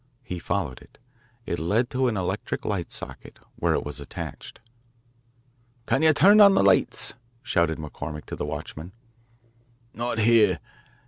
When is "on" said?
6.41-6.55